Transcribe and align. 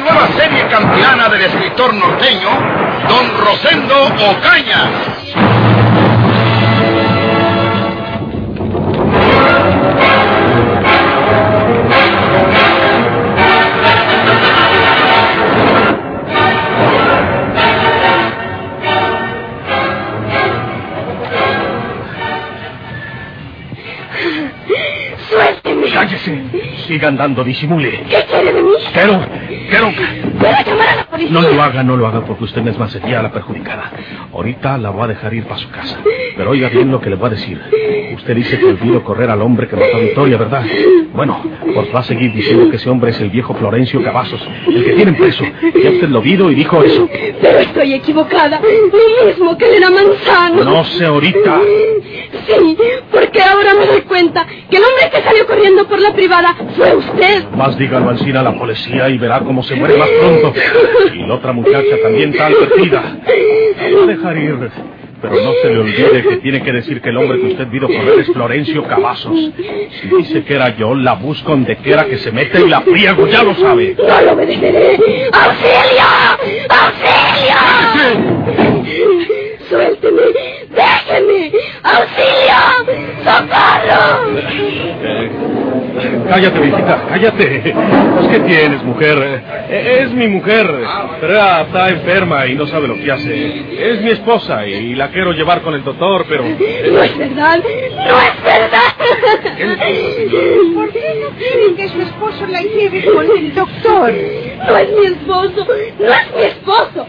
Nueva 0.00 0.28
serie 0.28 0.66
campeana 0.68 1.28
del 1.28 1.42
escritor 1.42 1.92
norteño, 1.92 2.48
Don 3.08 3.44
Rosendo 3.44 4.02
Ocaña. 4.30 4.90
Suélteme. 25.28 25.90
Cállese. 25.92 26.42
Siga 26.86 27.08
andando, 27.08 27.44
disimule. 27.44 28.04
¿Qué 28.08 28.24
quiere 28.28 28.52
de 28.52 28.62
mí? 28.62 28.70
Quiero, 28.92 29.20
quiero. 29.70 29.92
Voy 30.34 30.48
a 30.48 30.64
llamar 30.64 30.88
a 30.88 30.96
la 30.96 31.04
policía. 31.04 31.32
No 31.32 31.40
lo 31.40 31.62
haga, 31.62 31.82
no 31.82 31.96
lo 31.96 32.06
haga, 32.06 32.20
porque 32.26 32.44
usted 32.44 32.62
misma 32.62 32.88
sería 32.88 33.22
la 33.22 33.32
perjudicada. 33.32 33.90
Ahorita 34.32 34.76
la 34.76 34.90
voy 34.90 35.04
a 35.04 35.06
dejar 35.08 35.32
ir 35.32 35.44
para 35.44 35.58
su 35.58 35.70
casa. 35.70 35.98
Pero 36.40 36.52
oiga 36.52 36.70
bien 36.70 36.90
lo 36.90 37.02
que 37.02 37.10
le 37.10 37.16
voy 37.16 37.26
a 37.26 37.30
decir. 37.32 37.60
Usted 38.16 38.34
dice 38.34 38.58
que 38.58 38.64
olvido 38.64 39.04
correr 39.04 39.28
al 39.28 39.42
hombre 39.42 39.68
que 39.68 39.76
mató 39.76 39.98
a 39.98 40.00
Victoria, 40.00 40.38
¿verdad? 40.38 40.64
Bueno, 41.12 41.38
pues 41.74 41.94
va 41.94 42.00
a 42.00 42.02
seguir 42.02 42.32
diciendo 42.32 42.70
que 42.70 42.76
ese 42.76 42.88
hombre 42.88 43.10
es 43.10 43.20
el 43.20 43.28
viejo 43.28 43.52
Florencio 43.52 44.02
Cavazos, 44.02 44.40
el 44.66 44.82
que 44.82 44.92
tienen 44.94 45.16
preso. 45.16 45.44
Ya 45.44 45.90
usted 45.90 46.08
lo 46.08 46.22
vio 46.22 46.50
y 46.50 46.54
dijo 46.54 46.82
eso. 46.82 47.06
Pero 47.42 47.58
estoy 47.58 47.92
equivocada. 47.92 48.58
Lo 48.58 49.26
mismo 49.26 49.58
que 49.58 49.66
Elena 49.66 49.90
Manzano. 49.90 50.64
No 50.64 50.82
sé 50.84 51.04
ahorita. 51.04 51.60
Sí, 52.46 52.76
porque 53.12 53.42
ahora 53.42 53.74
me 53.74 53.84
doy 53.84 54.00
cuenta 54.00 54.46
que 54.46 54.78
el 54.78 54.82
hombre 54.82 55.10
que 55.12 55.20
salió 55.22 55.46
corriendo 55.46 55.86
por 55.86 56.00
la 56.00 56.14
privada 56.14 56.56
fue 56.74 56.96
usted. 56.96 57.50
Más 57.50 57.76
dígalo 57.76 58.08
al 58.08 58.18
cine 58.18 58.38
a 58.38 58.42
la 58.42 58.58
policía 58.58 59.10
y 59.10 59.18
verá 59.18 59.40
cómo 59.40 59.62
se 59.62 59.76
muere 59.76 59.98
más 59.98 60.08
pronto. 60.08 60.54
Y 61.12 61.18
la 61.18 61.34
otra 61.34 61.52
muchacha 61.52 61.96
también 62.02 62.30
está 62.30 62.46
advertida. 62.46 63.18
La 63.78 63.90
voy 63.90 64.04
a 64.04 64.06
dejar 64.06 64.38
ir. 64.38 64.70
Pero 65.20 65.34
no 65.34 65.52
se 65.62 65.68
le 65.68 65.78
olvide 65.78 66.22
que 66.22 66.36
tiene 66.38 66.62
que 66.62 66.72
decir 66.72 67.00
que 67.00 67.10
el 67.10 67.16
hombre 67.18 67.40
que 67.40 67.48
usted 67.48 67.68
vio 67.68 67.86
correr 67.86 68.20
es 68.20 68.26
Florencio 68.28 68.84
Cavazos. 68.84 69.36
Si 69.36 70.08
dice 70.08 70.44
que 70.44 70.54
era 70.54 70.76
yo, 70.76 70.94
la 70.94 71.14
busco 71.14 71.50
donde 71.50 71.76
quiera 71.76 72.04
que 72.06 72.18
se 72.18 72.32
mete 72.32 72.60
y 72.60 72.68
la 72.68 72.80
friego, 72.80 73.26
ya 73.26 73.42
lo 73.42 73.54
sabe. 73.54 73.96
No 73.98 74.20
lo 74.22 74.32
obedeceré. 74.32 74.98
¡Auxilio! 75.32 76.04
¡Auxilio! 76.68 77.60
Suélteme. 79.68 80.22
Déjeme. 80.70 81.52
¡Auxilio! 81.82 82.60
¡Socorro! 83.24 84.30
Cállate, 86.28 86.60
visita, 86.60 87.04
cállate. 87.08 87.74
Pues, 88.16 88.28
¿qué 88.28 88.40
tienes, 88.40 88.82
mujer? 88.84 89.42
Eh, 89.68 90.00
es 90.02 90.10
mi 90.12 90.28
mujer, 90.28 90.66
pero 91.20 91.32
ella 91.32 91.62
está 91.62 91.88
enferma 91.88 92.46
y 92.46 92.54
no 92.54 92.66
sabe 92.66 92.88
lo 92.88 92.96
que 92.96 93.10
hace. 93.10 93.90
Es 93.92 94.00
mi 94.02 94.10
esposa 94.10 94.66
y 94.66 94.94
la 94.94 95.08
quiero 95.08 95.32
llevar 95.32 95.62
con 95.62 95.74
el 95.74 95.84
doctor, 95.84 96.26
pero... 96.28 96.44
No 96.44 97.02
es 97.02 97.18
verdad. 97.18 97.58
No 97.58 98.20
es 98.20 98.44
verdad. 98.44 98.80
¿Por 100.74 100.92
qué 100.92 101.20
no 101.22 101.30
quieren 101.36 101.76
que 101.76 101.88
su 101.88 102.00
esposo 102.00 102.46
la 102.46 102.62
lleve 102.62 103.04
con 103.04 103.26
el 103.36 103.54
doctor? 103.54 104.12
No 104.70 104.76
es 104.78 104.88
mi 104.90 105.06
esposo. 105.06 105.66
No 105.98 106.12
es 106.12 106.34
mi 106.36 106.42
esposo. 106.42 107.06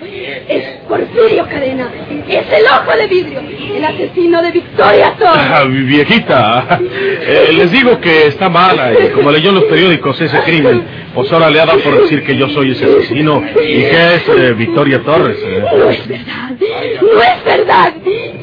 Es 0.48 0.64
Porfirio 0.88 1.46
Cadena. 1.48 1.90
Es 2.28 2.46
el 2.52 2.66
ojo 2.66 2.98
de 2.98 3.08
vidrio. 3.08 3.40
El 3.76 3.86
asesino 3.86 4.42
de 4.42 4.52
Victoria 4.52 5.16
Torres. 5.18 5.44
Ah, 5.54 5.64
viejita, 5.68 6.80
eh, 6.82 7.50
les 7.54 7.72
digo 7.72 8.00
que 8.00 8.28
está 8.28 8.50
mala 8.50 8.94
y 8.94 9.10
como 9.10 9.32
leyó 9.32 9.50
en 9.50 9.56
los 9.56 9.64
periódicos 9.66 10.20
ese 10.22 10.40
crimen, 10.42 10.84
pues 11.14 11.32
ahora 11.32 11.50
le 11.50 11.60
ha 11.62 11.66
dado 11.66 11.80
por 11.80 12.02
decir 12.02 12.24
que 12.24 12.36
yo 12.36 12.50
soy 12.50 12.72
ese 12.72 12.86
asesino 12.86 13.44
y 13.62 13.82
que 13.82 14.16
es 14.16 14.28
eh, 14.30 14.54
Victoria 14.58 15.02
Torres. 15.04 15.38
eh. 15.44 15.64
No 15.78 15.90
es 15.90 16.08
verdad. 16.08 16.52
No 17.02 17.22
es 17.22 17.44
verdad. 17.46 17.94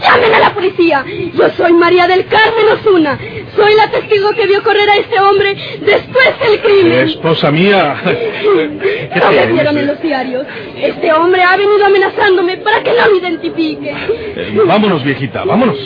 Llamen 0.00 0.34
a 0.34 0.38
la 0.38 0.54
policía. 0.54 1.04
Yo 1.34 1.48
soy 1.50 1.72
María 1.72 2.06
del 2.06 2.24
Carmen 2.26 2.66
Osuna. 2.72 3.18
Soy 3.56 3.74
la 3.74 3.90
testigo 3.90 4.30
que 4.30 4.46
vio 4.46 4.62
correr 4.62 4.88
a 4.88 4.96
este 4.96 5.20
hombre 5.20 5.56
después 5.80 6.28
del 6.40 6.60
crimen. 6.60 7.08
Esposa 7.08 7.50
mía, 7.50 7.96
¿qué 8.04 9.20
Lo 9.20 9.52
vieron 9.52 9.78
en 9.78 9.86
los 9.86 10.00
diarios. 10.02 10.46
Este 10.76 11.12
hombre 11.12 11.42
ha 11.42 11.56
venido 11.56 11.84
amenazándome 11.84 12.58
para 12.58 12.82
que 12.82 12.90
no 12.90 13.10
me 13.10 13.18
identifique. 13.18 13.90
Eh, 13.90 14.60
vámonos, 14.66 15.04
viejita, 15.04 15.44
vámonos. 15.44 15.78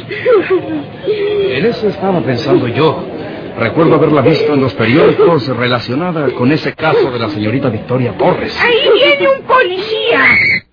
En 1.07 1.67
eso 1.67 1.89
estaba 1.89 2.21
pensando 2.21 2.69
yo. 2.69 3.05
Recuerdo 3.59 3.97
haberla 3.97 4.23
visto 4.23 4.55
en 4.55 4.63
los 4.63 4.73
periódicos 4.75 5.47
relacionada 5.49 6.31
con 6.31 6.51
ese 6.53 6.75
caso 6.75 7.11
de 7.11 7.19
la 7.19 7.29
señorita 7.29 7.69
Victoria 7.69 8.17
Torres. 8.17 8.59
Ahí 8.61 8.91
viene 8.95 9.29
un 9.29 9.43
policía. 9.43 10.21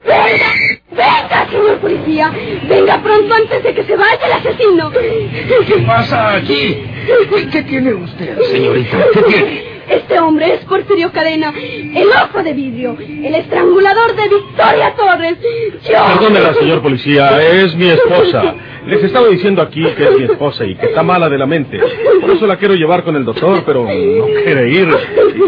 Venga, 0.06 0.46
venga, 0.92 1.50
señor 1.50 1.78
policía. 1.80 2.32
Venga 2.70 3.02
pronto 3.02 3.34
antes 3.36 3.64
de 3.64 3.74
que 3.74 3.84
se 3.84 3.96
vaya 3.96 4.26
el 4.26 4.32
asesino. 4.34 4.92
¿Qué 4.92 5.84
pasa 5.86 6.36
aquí? 6.36 6.84
¿Qué, 7.30 7.50
qué 7.52 7.64
tiene 7.64 7.94
usted, 7.94 8.40
señorita? 8.52 8.98
¿Qué 9.14 9.22
tiene? 9.24 9.80
Este 9.90 10.20
hombre 10.20 10.54
es 10.54 10.60
Porfirio 10.66 11.12
Cadena, 11.12 11.52
el 11.58 12.08
ojo 12.10 12.44
de 12.44 12.54
vidrio, 12.54 12.96
el 13.00 13.34
estrangulador 13.34 14.16
de 14.16 14.30
Victoria 14.30 14.94
Torres. 14.96 15.38
Yo... 15.84 16.06
Perdónela, 16.14 16.54
señor 16.54 16.82
policía, 16.84 17.42
es 17.42 17.76
mi 17.76 17.90
esposa. 17.90 18.54
Les 18.90 19.04
estaba 19.04 19.28
diciendo 19.28 19.62
aquí 19.62 19.84
que 19.96 20.04
es 20.04 20.18
mi 20.18 20.24
esposa 20.24 20.66
y 20.66 20.76
que 20.76 20.88
está 20.88 21.04
mala 21.04 21.30
de 21.30 21.38
la 21.38 21.46
mente. 21.46 21.80
Por 22.20 22.32
eso 22.32 22.48
la 22.48 22.58
quiero 22.58 22.74
llevar 22.74 23.04
con 23.04 23.16
el 23.16 23.24
doctor, 23.24 23.62
pero 23.66 23.84
no 23.86 24.26
quiere 24.44 24.70
ir. 24.72 24.88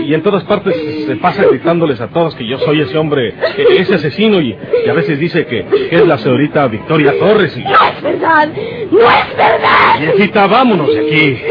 Y 0.05 0.13
en 0.13 0.21
todas 0.21 0.43
partes 0.43 0.75
se 1.07 1.15
pasa 1.15 1.43
gritándoles 1.45 1.99
a 2.01 2.07
todos 2.09 2.35
que 2.35 2.47
yo 2.47 2.59
soy 2.59 2.81
ese 2.81 2.97
hombre, 2.97 3.33
ese 3.77 3.95
asesino, 3.95 4.39
y, 4.39 4.55
y 4.85 4.89
a 4.89 4.93
veces 4.93 5.19
dice 5.19 5.45
que, 5.47 5.65
que 5.65 5.95
es 5.95 6.07
la 6.07 6.17
señorita 6.19 6.67
Victoria 6.67 7.17
Torres. 7.17 7.57
Y... 7.57 7.63
No 8.21 8.27
es 8.39 8.53
verdad, 8.55 8.89
no 8.91 8.99
es 8.99 9.37
verdad. 9.37 9.99
Viejita, 9.99 10.47
vámonos 10.47 10.87
de 10.93 10.99
aquí. 10.99 11.41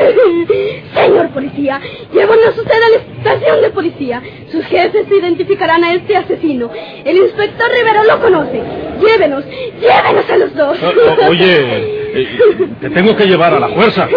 Señor 0.95 1.29
policía, 1.31 1.81
llévanos 2.13 2.57
usted 2.59 2.71
a 2.73 2.89
la 2.91 2.97
estación 3.33 3.61
de 3.63 3.71
policía. 3.71 4.23
Sus 4.51 4.65
jefes 4.67 5.07
identificarán 5.11 5.83
a 5.85 5.95
este 5.95 6.17
asesino. 6.17 6.71
El 7.05 7.17
inspector 7.17 7.69
Rivero 7.71 8.05
lo 8.05 8.21
conoce. 8.21 8.63
Llévenos, 9.01 9.45
llévenos 9.81 10.31
a 10.31 10.37
los 10.37 10.55
dos. 10.55 10.79
O- 10.83 11.27
o- 11.27 11.29
oye, 11.31 11.57
eh, 12.13 12.29
te 12.81 12.91
tengo 12.91 13.17
que 13.17 13.25
llevar 13.27 13.55
a 13.55 13.61
la 13.61 13.69
fuerza. 13.69 14.09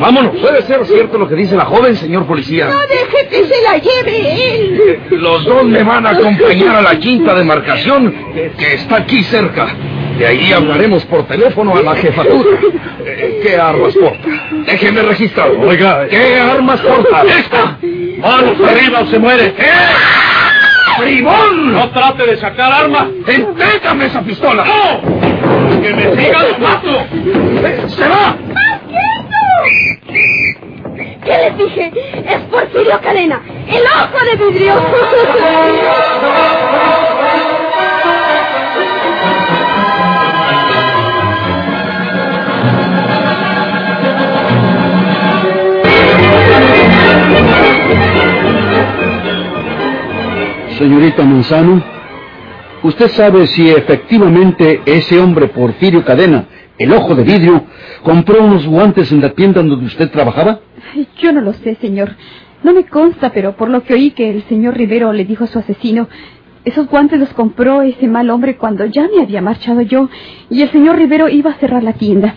Vámonos. 0.00 0.36
¿Puede 0.36 0.62
ser 0.62 0.84
cierto 0.86 1.18
lo 1.18 1.28
que 1.28 1.34
dice 1.34 1.56
la 1.56 1.64
joven, 1.64 1.94
señor 1.96 2.26
policía? 2.26 2.66
No 2.68 2.80
deje 2.82 3.28
que 3.28 3.44
se 3.44 3.62
la 3.62 3.78
lleve 3.78 4.54
él. 4.54 4.98
Los 5.10 5.44
dos 5.44 5.64
me 5.64 5.82
van 5.82 6.06
a 6.06 6.10
acompañar 6.10 6.76
a 6.76 6.82
la 6.82 6.96
quinta 6.98 7.34
demarcación 7.34 8.14
que 8.58 8.74
está 8.74 8.96
aquí 8.98 9.22
cerca. 9.24 9.74
De 10.18 10.26
ahí 10.26 10.52
hablaremos 10.52 11.04
por 11.04 11.26
teléfono 11.26 11.76
a 11.76 11.82
la 11.82 11.94
jefatura. 11.96 12.58
Eh, 13.08 13.40
¿Qué 13.40 13.56
armas 13.56 13.94
porta? 13.94 14.28
Déjeme 14.66 15.00
registrarlo. 15.02 15.60
Oiga, 15.68 16.08
¿Qué 16.08 16.40
armas 16.40 16.80
porta? 16.80 17.22
¡Esta! 17.22 17.78
¡Manos 18.18 18.60
arriba 18.68 19.00
o 19.02 19.06
se 19.06 19.18
muere! 19.20 19.54
¡Eh! 19.56 20.98
¡Bribón! 20.98 21.72
¡No 21.72 21.88
trate 21.90 22.26
de 22.26 22.36
sacar 22.36 22.72
arma! 22.72 23.08
¡Entrégame 23.28 24.06
esa 24.06 24.22
pistola! 24.22 24.64
¡No! 24.64 25.80
¡Que 25.80 25.92
me 25.94 26.16
siga 26.16 26.42
lo 26.42 26.58
mato! 26.58 27.06
Eh, 27.64 27.84
¡Se 27.86 28.08
va! 28.08 28.36
¿Qué 31.24 31.38
les 31.38 31.58
dije? 31.58 31.92
Es 32.28 32.40
Porfirio 32.50 33.00
Cadena, 33.00 33.40
el 33.68 33.82
ojo 33.84 34.24
de 34.24 34.50
vidrio. 34.50 34.74
Señorita 50.78 51.24
Manzano, 51.24 51.82
¿usted 52.82 53.08
sabe 53.08 53.46
si 53.46 53.70
efectivamente 53.70 54.82
ese 54.84 55.18
hombre 55.18 55.48
Porfirio 55.48 56.04
Cadena, 56.04 56.44
el 56.78 56.92
ojo 56.92 57.14
de 57.14 57.24
vidrio, 57.24 57.64
compró 58.02 58.42
unos 58.44 58.66
guantes 58.66 59.10
en 59.10 59.22
la 59.22 59.30
tienda 59.30 59.62
donde 59.62 59.86
usted 59.86 60.10
trabajaba? 60.10 60.60
Yo 61.18 61.32
no 61.32 61.40
lo 61.40 61.54
sé, 61.54 61.76
señor. 61.80 62.10
No 62.62 62.74
me 62.74 62.84
consta, 62.84 63.30
pero 63.32 63.56
por 63.56 63.70
lo 63.70 63.84
que 63.84 63.94
oí 63.94 64.10
que 64.10 64.28
el 64.28 64.42
señor 64.44 64.76
Rivero 64.76 65.12
le 65.14 65.24
dijo 65.24 65.44
a 65.44 65.46
su 65.46 65.58
asesino, 65.58 66.08
Esos 66.66 66.88
guantes 66.88 67.20
los 67.20 67.32
compró 67.32 67.80
ese 67.82 68.06
mal 68.08 68.28
hombre 68.28 68.56
cuando 68.56 68.84
ya 68.86 69.08
me 69.14 69.22
había 69.22 69.40
marchado 69.40 69.80
yo 69.82 70.10
y 70.50 70.62
el 70.62 70.70
señor 70.72 70.96
Rivero 70.96 71.28
iba 71.28 71.52
a 71.52 71.54
cerrar 71.54 71.82
la 71.84 71.92
tienda. 71.94 72.34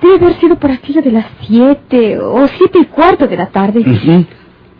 Debe 0.00 0.16
haber 0.16 0.34
sido 0.34 0.56
por 0.56 0.70
aquello 0.70 1.00
de 1.02 1.10
las 1.10 1.26
siete 1.40 2.18
o 2.18 2.46
siete 2.48 2.78
y 2.80 2.84
cuarto 2.84 3.26
de 3.26 3.36
la 3.36 3.46
tarde. 3.46 3.82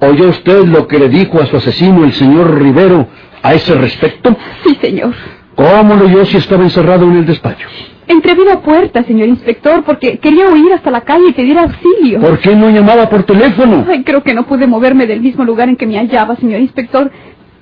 ¿Oyó 0.02 0.30
usted 0.30 0.64
lo 0.64 0.88
que 0.88 0.98
le 0.98 1.08
dijo 1.08 1.40
a 1.40 1.46
su 1.46 1.56
asesino 1.58 2.02
el 2.02 2.12
señor 2.12 2.60
Rivero 2.60 3.06
a 3.40 3.54
ese 3.54 3.72
respecto? 3.76 4.36
Sí, 4.64 4.76
señor. 4.80 5.14
¿Cómo 5.54 5.94
lo 5.94 6.06
oyó 6.06 6.24
si 6.24 6.38
estaba 6.38 6.64
encerrado 6.64 7.04
en 7.04 7.18
el 7.18 7.26
despacho? 7.26 7.68
Entreví 8.08 8.44
la 8.44 8.60
puerta, 8.62 9.04
señor 9.04 9.28
inspector, 9.28 9.84
porque 9.84 10.18
quería 10.18 10.48
huir 10.48 10.72
hasta 10.72 10.90
la 10.90 11.02
calle 11.02 11.28
y 11.28 11.32
pedir 11.32 11.56
auxilio. 11.56 12.18
¿Por 12.18 12.40
qué 12.40 12.56
no 12.56 12.68
llamaba 12.70 13.08
por 13.08 13.22
teléfono? 13.22 13.86
Ay, 13.88 14.02
creo 14.02 14.24
que 14.24 14.34
no 14.34 14.44
pude 14.44 14.66
moverme 14.66 15.06
del 15.06 15.20
mismo 15.20 15.44
lugar 15.44 15.68
en 15.68 15.76
que 15.76 15.86
me 15.86 15.96
hallaba, 15.96 16.34
señor 16.34 16.60
inspector. 16.60 17.08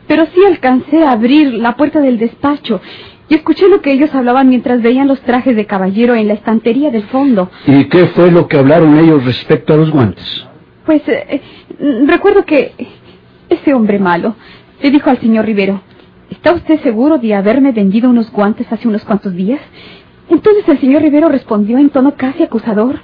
Pero 0.06 0.24
sí 0.34 0.40
alcancé 0.46 1.04
a 1.04 1.12
abrir 1.12 1.52
la 1.52 1.76
puerta 1.76 2.00
del 2.00 2.18
despacho 2.18 2.80
y 3.28 3.34
escuché 3.34 3.68
lo 3.68 3.82
que 3.82 3.92
ellos 3.92 4.14
hablaban 4.14 4.48
mientras 4.48 4.80
veían 4.80 5.08
los 5.08 5.20
trajes 5.20 5.54
de 5.54 5.66
caballero 5.66 6.14
en 6.14 6.26
la 6.26 6.34
estantería 6.34 6.90
del 6.90 7.02
fondo. 7.04 7.50
¿Y 7.66 7.84
qué 7.84 8.06
fue 8.06 8.30
lo 8.30 8.48
que 8.48 8.56
hablaron 8.56 8.98
ellos 8.98 9.26
respecto 9.26 9.74
a 9.74 9.76
los 9.76 9.90
guantes? 9.90 10.46
Pues 10.90 11.06
eh, 11.06 11.40
eh, 11.78 12.02
recuerdo 12.04 12.44
que 12.44 12.72
ese 13.48 13.74
hombre 13.74 14.00
malo 14.00 14.34
le 14.82 14.90
dijo 14.90 15.08
al 15.08 15.20
señor 15.20 15.44
Rivero, 15.44 15.80
¿está 16.30 16.52
usted 16.52 16.82
seguro 16.82 17.18
de 17.18 17.32
haberme 17.32 17.70
vendido 17.70 18.10
unos 18.10 18.32
guantes 18.32 18.66
hace 18.72 18.88
unos 18.88 19.04
cuantos 19.04 19.32
días? 19.36 19.60
Entonces 20.28 20.66
el 20.66 20.80
señor 20.80 21.02
Rivero 21.02 21.28
respondió 21.28 21.78
en 21.78 21.90
tono 21.90 22.16
casi 22.16 22.42
acusador. 22.42 22.98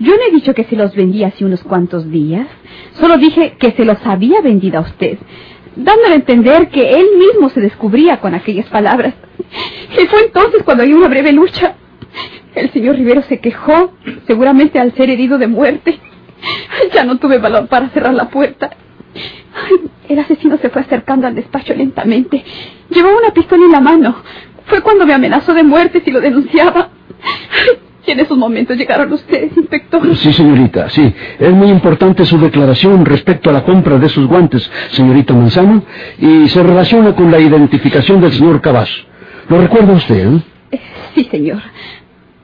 Yo 0.00 0.16
no 0.16 0.22
he 0.28 0.34
dicho 0.34 0.52
que 0.52 0.64
se 0.64 0.74
los 0.74 0.96
vendía 0.96 1.28
hace 1.28 1.44
unos 1.44 1.62
cuantos 1.62 2.10
días. 2.10 2.48
Solo 2.94 3.18
dije 3.18 3.54
que 3.56 3.70
se 3.70 3.84
los 3.84 4.04
había 4.04 4.40
vendido 4.40 4.78
a 4.78 4.82
usted, 4.82 5.18
dándole 5.76 6.14
a 6.14 6.16
entender 6.16 6.70
que 6.70 6.90
él 6.90 7.06
mismo 7.20 7.50
se 7.50 7.60
descubría 7.60 8.18
con 8.18 8.34
aquellas 8.34 8.66
palabras. 8.66 9.14
Y 9.92 10.06
fue 10.06 10.24
entonces 10.24 10.64
cuando 10.64 10.82
hay 10.82 10.92
una 10.92 11.06
breve 11.06 11.30
lucha. 11.30 11.76
El 12.56 12.72
señor 12.72 12.96
Rivero 12.96 13.22
se 13.22 13.38
quejó, 13.38 13.92
seguramente 14.26 14.80
al 14.80 14.92
ser 14.96 15.08
herido 15.08 15.38
de 15.38 15.46
muerte. 15.46 16.00
Ya 16.94 17.04
no 17.04 17.18
tuve 17.18 17.38
valor 17.38 17.66
para 17.68 17.88
cerrar 17.90 18.14
la 18.14 18.28
puerta. 18.28 18.70
Ay, 19.14 19.90
El 20.08 20.18
asesino 20.20 20.56
se 20.58 20.70
fue 20.70 20.82
acercando 20.82 21.26
al 21.26 21.34
despacho 21.34 21.74
lentamente. 21.74 22.44
Llevaba 22.90 23.16
una 23.18 23.32
pistola 23.32 23.64
en 23.64 23.72
la 23.72 23.80
mano. 23.80 24.16
Fue 24.66 24.80
cuando 24.82 25.06
me 25.06 25.14
amenazó 25.14 25.54
de 25.54 25.62
muerte 25.62 26.02
si 26.04 26.10
lo 26.10 26.20
denunciaba. 26.20 26.90
Ay, 27.22 27.78
Y 28.06 28.10
en 28.12 28.20
esos 28.20 28.38
momentos 28.38 28.76
llegaron 28.76 29.12
ustedes, 29.12 29.56
inspector. 29.56 30.16
Sí, 30.16 30.32
señorita, 30.32 30.88
sí. 30.88 31.12
Es 31.38 31.52
muy 31.52 31.68
importante 31.68 32.24
su 32.24 32.38
declaración 32.38 33.04
respecto 33.04 33.50
a 33.50 33.52
la 33.52 33.64
compra 33.64 33.98
de 33.98 34.06
esos 34.06 34.26
guantes, 34.26 34.70
señorita 34.92 35.34
Manzano, 35.34 35.82
y 36.18 36.48
se 36.48 36.62
relaciona 36.62 37.14
con 37.14 37.30
la 37.30 37.38
identificación 37.38 38.20
del 38.20 38.32
señor 38.32 38.60
Cavazo. 38.60 38.94
¿Lo 39.48 39.60
recuerda 39.60 39.92
usted? 39.94 40.26
eh? 40.36 40.42
Eh, 40.72 40.80
Sí, 41.14 41.24
señor. 41.30 41.60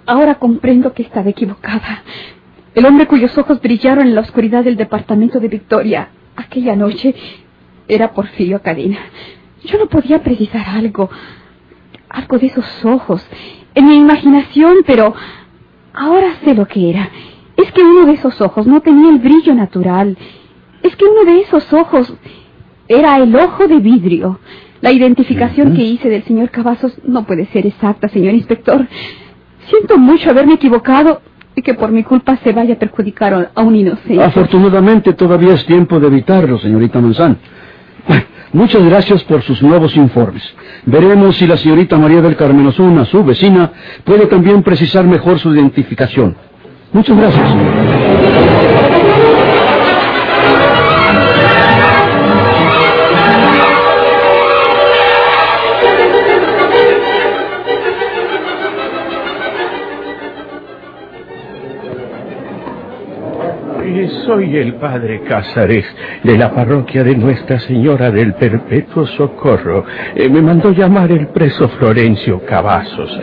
Ahora 0.07 0.35
comprendo 0.35 0.93
que 0.93 1.03
estaba 1.03 1.31
equivocada. 1.31 2.03
El 2.75 2.87
hombre 2.87 3.07
cuyos 3.07 3.39
ojos 3.39 3.61
brillaron 3.61 4.09
en 4.09 4.17
la 4.17 4.23
oscuridad 4.23 4.65
del 4.65 4.77
departamento 4.77 5.39
de 5.39 5.47
Victoria 5.47 6.09
aquella 6.35 6.75
noche 6.75 7.15
era 7.87 8.13
Porfirio 8.13 8.63
Cadena. 8.63 8.99
Yo 9.65 9.79
no 9.79 9.87
podía 9.87 10.25
precisar 10.25 10.69
algo, 10.69 11.09
algo 12.09 12.39
de 12.39 12.47
esos 12.47 12.85
ojos, 12.85 13.25
en 13.77 13.87
mi 13.87 13.97
imaginación, 13.97 14.79
pero 14.87 15.15
ahora 15.93 16.35
sé 16.45 16.55
lo 16.55 16.67
que 16.67 16.91
era. 16.91 17.11
Es 17.57 17.71
que 17.71 17.83
uno 17.83 18.07
de 18.07 18.15
esos 18.15 18.41
ojos 18.41 18.67
no 18.67 18.81
tenía 18.81 19.11
el 19.11 19.21
brillo 19.21 19.55
natural. 19.55 20.19
Es 20.83 20.97
que 20.97 21.05
uno 21.05 21.25
de 21.25 21.43
esos 21.43 21.73
ojos 21.73 22.13
era 22.89 23.17
el 23.19 23.35
ojo 23.37 23.69
de 23.69 23.79
vidrio. 23.79 24.41
La 24.81 24.91
identificación 24.91 25.75
que 25.77 25.83
hice 25.83 26.09
del 26.09 26.25
señor 26.25 26.51
Cavazos 26.51 27.01
no 27.05 27.25
puede 27.25 27.47
ser 27.47 27.67
exacta, 27.67 28.09
señor 28.09 28.35
inspector. 28.35 28.87
Siento 29.69 29.97
mucho 29.97 30.31
haberme 30.31 30.55
equivocado 30.55 31.23
y 31.57 31.63
que 31.63 31.75
por 31.75 31.91
mi 31.93 32.03
culpa 32.03 32.37
se 32.43 32.53
vaya 32.53 32.75
a 32.75 32.79
perjudicar 32.79 33.51
a- 33.55 33.63
un 33.63 33.75
inocente. 33.77 34.23
Afortunadamente 34.23 35.13
todavía 35.13 35.55
es 35.55 35.65
tiempo 35.67 36.01
de 36.01 36.07
evitarlo, 36.09 36.59
señorita. 36.59 36.99
Bueno, 37.01 37.37
Muchas 38.53 38.85
gracias 38.85 39.25
por 39.25 39.43
sus 39.43 39.63
nuevos 39.63 39.97
informes. 39.97 40.43
Veremos 40.87 41.37
si 41.37 41.47
la 41.47 41.57
señorita 41.57 41.97
María 41.99 42.21
del 42.23 42.37
Carmen 42.37 42.67
Osuna, 42.67 43.05
su 43.05 43.25
vecina, 43.25 43.73
puede 44.05 44.27
también 44.27 44.63
precisar 44.63 45.05
mejor 45.05 45.39
su 45.41 45.53
identificación. 45.55 46.37
Muchas 46.93 47.17
gracias. 47.17 48.44
Soy 64.27 64.57
el 64.57 64.75
padre 64.75 65.23
Cázares 65.29 65.85
de 66.23 66.39
la 66.39 66.51
parroquia 66.53 67.03
de 67.05 67.17
Nuestra 67.17 67.59
Señora 67.61 68.11
del 68.11 68.35
Perpetuo 68.35 69.07
Socorro. 69.07 69.85
Eh, 70.15 70.29
me 70.29 70.41
mandó 70.41 70.71
llamar 70.73 71.11
el 71.11 71.29
preso 71.29 71.69
Florencio 71.71 72.41
Cavazos. 72.47 73.19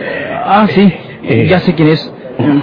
Ah, 0.45 0.67
sí, 0.69 0.93
Eh, 1.23 1.45
ya 1.47 1.59
sé 1.59 1.73
quién 1.75 1.89
es. 1.89 2.13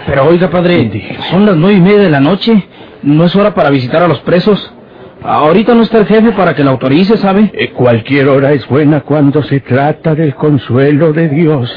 Pero 0.06 0.26
oiga, 0.26 0.50
padre, 0.50 1.17
son 1.31 1.46
las 1.46 1.56
nueve 1.56 1.79
y 1.79 1.81
media 1.81 2.00
de 2.00 2.11
la 2.11 2.20
noche. 2.20 2.64
¿No 3.02 3.25
es 3.25 3.37
hora 3.37 3.55
para 3.55 3.70
visitar 3.70 4.02
a 4.02 4.08
los 4.08 4.20
presos? 4.20 4.75
Ahorita 5.23 5.75
no 5.75 5.82
está 5.82 5.99
el 5.99 6.06
jefe 6.06 6.32
para 6.32 6.55
que 6.55 6.64
la 6.64 6.70
autorice, 6.73 7.17
¿sabe? 7.17 7.50
Eh, 7.55 7.70
cualquier 7.70 8.29
hora 8.29 8.52
es 8.52 8.67
buena 8.69 9.00
cuando 9.00 9.43
se 9.44 9.61
trata 9.61 10.14
del 10.14 10.34
consuelo 10.34 11.12
de 11.12 11.29
Dios. 11.29 11.70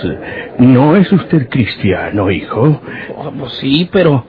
¿No 0.59 0.95
es 0.95 1.11
usted 1.11 1.49
cristiano, 1.49 2.29
hijo? 2.29 2.81
Oh, 3.15 3.31
pues 3.31 3.53
sí, 3.53 3.89
pero... 3.91 4.25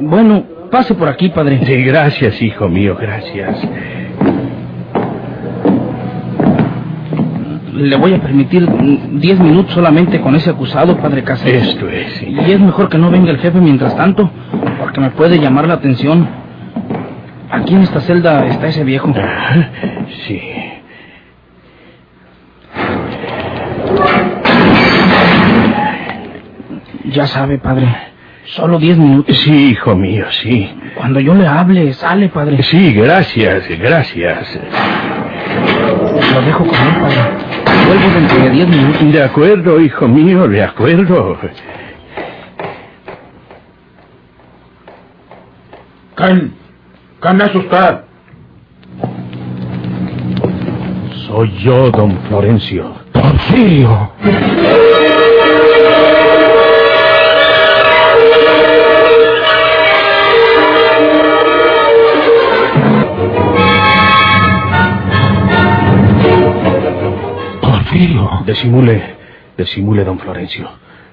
Bueno, 0.00 0.44
pase 0.70 0.94
por 0.94 1.08
aquí, 1.08 1.28
padre. 1.30 1.60
Sí, 1.64 1.82
gracias, 1.82 2.40
hijo 2.42 2.68
mío, 2.68 2.96
gracias. 2.98 3.56
Le 7.74 7.96
voy 7.96 8.12
a 8.14 8.20
permitir 8.20 8.68
diez 9.12 9.38
minutos 9.40 9.72
solamente 9.72 10.20
con 10.20 10.34
ese 10.34 10.50
acusado, 10.50 10.96
padre 10.98 11.24
Cáceres. 11.24 11.68
Esto 11.68 11.88
es. 11.88 12.12
sí. 12.14 12.26
Y 12.46 12.52
es 12.52 12.60
mejor 12.60 12.88
que 12.88 12.98
no 12.98 13.10
venga 13.10 13.30
el 13.30 13.38
jefe 13.38 13.58
mientras 13.60 13.96
tanto, 13.96 14.30
porque 14.78 15.00
me 15.00 15.10
puede 15.10 15.38
llamar 15.38 15.66
la 15.66 15.74
atención. 15.74 16.28
Aquí 17.50 17.74
en 17.74 17.80
esta 17.82 18.00
celda 18.00 18.46
está 18.46 18.68
ese 18.68 18.84
viejo. 18.84 19.12
Ah, 19.16 19.68
Sí. 20.26 20.40
Ya 27.06 27.26
sabe, 27.26 27.58
padre. 27.58 27.88
Solo 28.50 28.78
diez 28.78 28.98
minutos. 28.98 29.36
Sí, 29.38 29.70
hijo 29.70 29.94
mío, 29.94 30.26
sí. 30.42 30.72
Cuando 30.96 31.20
yo 31.20 31.34
le 31.34 31.46
hable, 31.46 31.92
sale, 31.92 32.28
padre. 32.28 32.62
Sí, 32.64 32.92
gracias, 32.92 33.68
gracias. 33.78 34.58
Lo 36.34 36.42
dejo 36.42 36.66
con 36.66 36.74
él, 36.74 36.94
padre. 37.00 37.86
Vuelvo 37.86 38.10
dentro 38.10 38.38
de 38.42 38.50
diez 38.50 38.68
minutos. 38.68 39.12
De 39.12 39.22
acuerdo, 39.22 39.80
hijo 39.80 40.08
mío, 40.08 40.48
de 40.48 40.62
acuerdo. 40.64 41.38
¿Quién? 46.16 46.52
¿Quién 47.20 47.40
es 47.40 47.54
usted? 47.54 47.98
Soy 51.28 51.52
yo, 51.58 51.90
don 51.92 52.18
Florencio. 52.28 52.94
Porfirio. 53.12 54.12
Disimule, 68.50 69.16
disimule, 69.56 70.02
don 70.02 70.18
Florencio. 70.18 70.68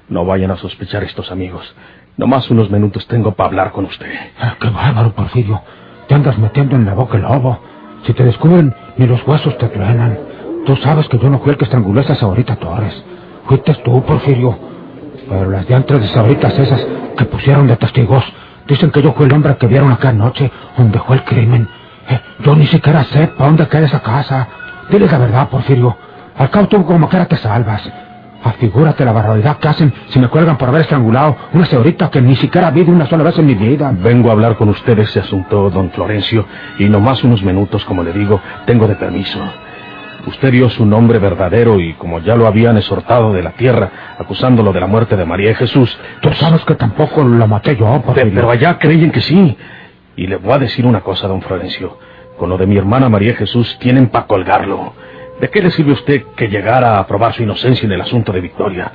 No 0.09 0.25
vayan 0.25 0.49
a 0.49 0.57
sospechar 0.57 1.03
estos 1.03 1.31
amigos. 1.31 1.71
Nomás 2.17 2.49
unos 2.49 2.71
minutos 2.71 3.05
tengo 3.05 3.35
para 3.35 3.49
hablar 3.49 3.71
con 3.73 3.85
usted. 3.85 4.11
Ah, 4.39 4.55
qué 4.59 4.67
bárbaro, 4.71 5.11
Porfirio. 5.11 5.61
Te 6.07 6.15
andas 6.15 6.35
metiendo 6.39 6.75
en 6.75 6.87
la 6.87 6.95
boca 6.95 7.15
el 7.17 7.21
lobo. 7.21 7.59
Si 8.07 8.13
te 8.13 8.23
descubren, 8.23 8.73
ni 8.97 9.05
los 9.05 9.21
huesos 9.27 9.55
te 9.59 9.67
truenan. 9.67 10.17
Tú 10.65 10.77
sabes 10.77 11.07
que 11.09 11.19
yo 11.19 11.29
no 11.29 11.37
fui 11.37 11.51
el 11.51 11.57
que 11.57 11.65
estranguló 11.65 11.99
a 11.99 12.03
esa 12.05 12.15
Saurita 12.15 12.55
Torres. 12.55 13.03
Fuiste 13.45 13.71
tú, 13.85 14.03
Porfirio. 14.03 14.57
Pero 15.29 15.51
las 15.51 15.67
diantres 15.67 16.01
de 16.01 16.07
Sauritas 16.07 16.57
esas 16.57 16.87
que 17.15 17.25
pusieron 17.25 17.67
de 17.67 17.77
testigos 17.77 18.23
dicen 18.67 18.89
que 18.89 19.03
yo 19.03 19.13
fui 19.13 19.27
el 19.27 19.33
hombre 19.33 19.57
que 19.57 19.67
vieron 19.67 19.91
acá 19.91 20.09
anoche 20.09 20.51
donde 20.75 20.97
fue 20.97 21.17
el 21.17 21.23
crimen. 21.23 21.69
Eh, 22.09 22.19
yo 22.39 22.55
ni 22.55 22.65
siquiera 22.65 23.03
sé 23.03 23.27
para 23.27 23.45
dónde 23.45 23.67
queda 23.67 23.85
esa 23.85 23.99
casa. 23.99 24.47
Diles 24.89 25.11
la 25.11 25.19
verdad, 25.19 25.49
Porfirio. 25.49 25.95
Al 26.37 26.49
cabo 26.49 26.67
tú 26.67 26.85
como 26.85 27.09
quiera 27.09 27.25
te 27.25 27.35
salvas. 27.37 27.89
Afigúrate 28.43 29.03
la 29.03 29.11
barbaridad 29.11 29.57
que 29.57 29.67
hacen 29.67 29.93
si 30.09 30.19
me 30.19 30.27
cuelgan 30.27 30.57
por 30.57 30.69
haber 30.69 30.81
estrangulado 30.81 31.35
una 31.53 31.65
señorita 31.65 32.09
que 32.11 32.21
ni 32.21 32.35
siquiera 32.35 32.69
vi 32.69 32.83
de 32.83 32.91
una 32.91 33.07
sola 33.07 33.23
vez 33.23 33.37
en 33.39 33.47
mi 33.47 33.55
vida. 33.55 33.91
Vengo 33.93 34.29
a 34.29 34.33
hablar 34.33 34.55
con 34.55 34.69
usted 34.69 34.95
de 34.95 35.03
ese 35.03 35.19
asunto, 35.19 35.69
don 35.69 35.89
Florencio, 35.89 36.45
y 36.77 36.85
nomás 36.85 37.23
unos 37.23 37.41
minutos, 37.41 37.83
como 37.85 38.03
le 38.03 38.13
digo, 38.13 38.39
tengo 38.65 38.87
de 38.87 38.95
permiso. 38.95 39.39
Usted 40.27 40.51
dio 40.51 40.69
su 40.69 40.85
nombre 40.85 41.19
verdadero 41.19 41.79
y 41.79 41.93
como 41.93 42.19
ya 42.19 42.35
lo 42.35 42.47
habían 42.47 42.77
exhortado 42.77 43.33
de 43.33 43.41
la 43.41 43.51
tierra, 43.51 43.89
acusándolo 44.19 44.71
de 44.73 44.81
la 44.81 44.87
muerte 44.87 45.15
de 45.15 45.25
María 45.25 45.51
y 45.51 45.55
Jesús. 45.55 45.97
Tú 46.21 46.29
sabes 46.33 46.63
que 46.65 46.75
tampoco 46.75 47.23
lo 47.23 47.47
maté 47.47 47.75
yo, 47.75 48.01
Porfirio. 48.01 48.33
Pero 48.35 48.51
allá 48.51 48.77
creyen 48.77 49.11
que 49.11 49.21
sí. 49.21 49.57
Y 50.15 50.27
le 50.27 50.35
voy 50.35 50.53
a 50.53 50.59
decir 50.59 50.85
una 50.85 50.99
cosa, 51.01 51.27
don 51.27 51.41
Florencio. 51.41 51.97
Con 52.37 52.49
lo 52.49 52.57
de 52.57 52.67
mi 52.67 52.77
hermana 52.77 53.09
María 53.09 53.35
Jesús 53.35 53.77
tienen 53.79 54.07
para 54.07 54.27
colgarlo. 54.27 54.93
¿De 55.41 55.49
qué 55.49 55.61
le 55.61 55.69
sirve 55.71 55.91
a 55.91 55.93
usted 55.95 56.23
que 56.35 56.47
llegara 56.47 56.97
a 56.99 57.05
probar 57.07 57.33
su 57.33 57.43
inocencia 57.43 57.85
en 57.85 57.91
el 57.91 58.01
asunto 58.01 58.31
de 58.31 58.41
Victoria? 58.41 58.91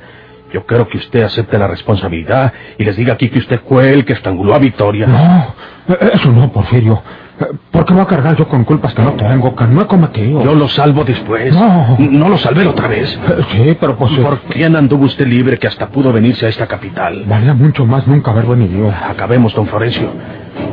Yo 0.53 0.65
quiero 0.65 0.87
que 0.87 0.97
usted 0.97 1.23
acepte 1.23 1.57
la 1.57 1.67
responsabilidad 1.67 2.53
y 2.77 2.83
les 2.83 2.95
diga 2.95 3.13
aquí 3.13 3.29
que 3.29 3.39
usted 3.39 3.61
fue 3.67 3.91
el 3.91 4.05
que 4.05 4.13
estranguló 4.13 4.53
a 4.53 4.59
Victoria. 4.59 5.07
No, 5.07 5.55
eh, 5.95 6.11
eso 6.13 6.29
no, 6.31 6.51
Porfirio. 6.51 7.01
Eh, 7.39 7.45
¿Por 7.71 7.85
qué 7.85 7.93
voy 7.93 8.03
a 8.03 8.05
cargar 8.05 8.35
yo 8.35 8.47
con 8.47 8.63
culpas 8.63 8.93
que 8.93 9.01
no 9.01 9.13
tengo, 9.13 9.55
que 9.55 9.63
no 9.65 9.81
he 9.81 9.87
cometido? 9.87 10.43
Yo 10.43 10.53
lo 10.53 10.67
salvo 10.67 11.03
después. 11.03 11.55
No. 11.55 11.95
No 11.97 12.29
lo 12.29 12.37
salvé 12.37 12.67
otra 12.67 12.87
vez. 12.87 13.11
Eh, 13.27 13.41
Sí, 13.51 13.77
pero 13.79 13.97
pues... 13.97 14.11
eh, 14.11 14.21
¿Por 14.21 14.41
quién 14.41 14.75
anduvo 14.75 15.05
usted 15.05 15.25
libre 15.25 15.57
que 15.57 15.65
hasta 15.67 15.87
pudo 15.87 16.11
venirse 16.13 16.45
a 16.45 16.49
esta 16.49 16.67
capital? 16.67 17.23
Valía 17.25 17.53
mucho 17.55 17.85
más 17.87 18.05
nunca 18.05 18.29
haber 18.31 18.45
venido. 18.45 18.91
Acabemos, 18.91 19.55
don 19.55 19.65
Florencio. 19.65 20.11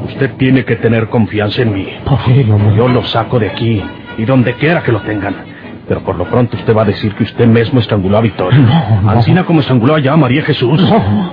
Usted 0.08 0.32
tiene 0.36 0.64
que 0.66 0.76
tener 0.76 1.08
confianza 1.08 1.62
en 1.62 1.72
mí. 1.72 1.88
Porfirio, 2.04 2.58
me- 2.58 2.76
Yo 2.76 2.86
lo 2.88 3.02
saco 3.04 3.38
de 3.38 3.48
aquí 3.48 3.82
y 4.18 4.24
donde 4.26 4.52
quiera 4.56 4.82
que 4.82 4.92
lo 4.92 5.00
tengan. 5.00 5.36
Pero 5.90 6.02
por 6.04 6.14
lo 6.14 6.24
pronto 6.24 6.56
usted 6.56 6.72
va 6.76 6.82
a 6.82 6.84
decir 6.84 7.12
que 7.16 7.24
usted 7.24 7.48
mismo 7.48 7.80
estranguló 7.80 8.18
a 8.18 8.20
Victoria. 8.20 8.60
No, 8.60 9.02
no. 9.02 9.10
Ancina 9.10 9.42
como 9.42 9.58
estranguló 9.58 9.96
allá 9.96 10.12
a 10.12 10.16
María 10.16 10.40
Jesús. 10.44 10.80
No, 10.80 11.32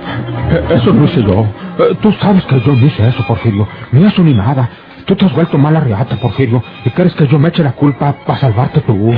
eh, 0.50 0.64
eso 0.74 0.92
no 0.92 1.04
hice 1.04 1.22
yo. 1.22 1.46
Eh, 1.78 1.96
Tú 2.02 2.12
sabes 2.20 2.44
que 2.44 2.60
yo 2.62 2.72
no 2.74 2.84
hice 2.84 3.06
eso, 3.06 3.24
Porfirio. 3.24 3.68
Ni 3.92 4.04
eso 4.04 4.20
ni 4.20 4.34
nada. 4.34 4.68
Tú 5.04 5.14
te 5.14 5.24
has 5.26 5.32
vuelto 5.32 5.56
mala 5.58 5.78
riata, 5.78 6.16
Porfirio. 6.16 6.60
¿Y 6.84 6.90
quieres 6.90 7.14
que 7.14 7.28
yo 7.28 7.38
me 7.38 7.50
eche 7.50 7.62
la 7.62 7.70
culpa 7.70 8.16
para 8.26 8.40
salvarte 8.40 8.80
tú? 8.80 9.14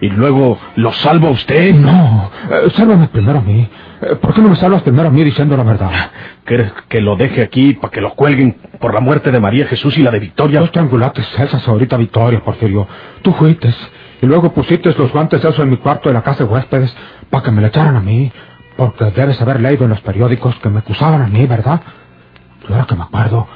Y 0.00 0.10
luego 0.10 0.58
lo 0.76 0.92
salva 0.92 1.28
usted. 1.28 1.74
No, 1.74 2.30
eh, 2.48 2.70
sálvame 2.76 3.08
primero 3.08 3.40
a 3.40 3.42
mí. 3.42 3.68
Eh, 4.00 4.14
¿Por 4.14 4.32
qué 4.32 4.40
no 4.42 4.48
me 4.48 4.54
salvas 4.54 4.82
primero 4.82 5.08
a 5.08 5.10
mí 5.10 5.24
diciendo 5.24 5.56
la 5.56 5.64
verdad? 5.64 5.90
¿Quieres 6.44 6.72
que 6.88 7.00
lo 7.00 7.16
deje 7.16 7.42
aquí 7.42 7.74
para 7.74 7.90
que 7.90 8.00
lo 8.00 8.10
cuelguen 8.14 8.56
por 8.78 8.94
la 8.94 9.00
muerte 9.00 9.32
de 9.32 9.40
María 9.40 9.66
Jesús 9.66 9.98
y 9.98 10.04
la 10.04 10.12
de 10.12 10.20
Victoria? 10.20 10.60
Dos 10.60 10.70
triangulates 10.70 11.26
esas 11.36 11.66
ahorita, 11.66 11.96
Victoria, 11.96 12.38
Porfirio. 12.44 12.86
Tú 13.22 13.32
fuiste 13.32 13.74
y 14.24 14.26
luego 14.26 14.54
pusiste 14.54 14.90
los 14.94 15.12
guantes 15.12 15.40
esos 15.40 15.58
en 15.58 15.68
mi 15.68 15.76
cuarto 15.76 16.08
de 16.08 16.14
la 16.14 16.22
casa 16.22 16.44
de 16.44 16.50
huéspedes 16.50 16.96
para 17.28 17.44
que 17.44 17.50
me 17.50 17.60
le 17.60 17.68
echaran 17.68 17.94
a 17.94 18.00
mí. 18.00 18.32
Porque 18.74 19.04
debes 19.10 19.40
haber 19.42 19.60
leído 19.60 19.84
en 19.84 19.90
los 19.90 20.00
periódicos 20.00 20.54
que 20.56 20.70
me 20.70 20.78
acusaban 20.78 21.20
a 21.20 21.26
mí, 21.26 21.46
¿verdad? 21.46 21.82
Y 22.66 22.72
ahora 22.72 22.86
que 22.86 22.94
me 22.94 23.02
acuerdo, 23.02 23.46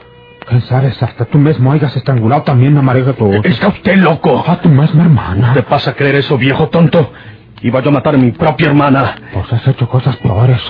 quién 0.46 0.60
sabe, 0.62 0.92
si 0.92 1.02
hasta 1.02 1.24
tú 1.24 1.38
mismo 1.38 1.72
hayas 1.72 1.96
estrangulado 1.96 2.42
también 2.42 2.76
a 2.76 2.82
María 2.82 3.06
Jesús. 3.06 3.40
Está 3.44 3.68
usted 3.68 3.96
loco. 3.96 4.44
A 4.46 4.60
tu 4.60 4.68
misma 4.68 5.04
hermana. 5.04 5.54
¿Te 5.54 5.62
pasa 5.62 5.92
a 5.92 5.94
creer 5.94 6.16
eso, 6.16 6.36
viejo 6.36 6.68
tonto? 6.68 7.12
Iba 7.62 7.80
yo 7.80 7.88
a 7.88 7.94
matar 7.94 8.14
a 8.14 8.18
mi 8.18 8.30
propia 8.32 8.68
hermana. 8.68 9.16
Pues 9.32 9.50
has 9.50 9.66
hecho 9.66 9.88
cosas 9.88 10.16
peores, 10.16 10.60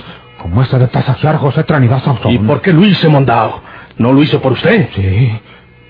como 0.41 0.63
esa 0.63 0.79
de 0.79 0.87
tasajear 0.87 1.35
José 1.35 1.65
Trinidad 1.65 2.01
Sauzón. 2.03 2.31
¿Y 2.31 2.39
por 2.39 2.61
qué 2.61 2.71
lo 2.71 2.85
hice, 2.85 3.09
mondao? 3.09 3.61
¿No 3.97 4.13
lo 4.13 4.23
hice 4.23 4.39
por 4.39 4.53
usted? 4.53 4.87
Sí, 4.95 5.39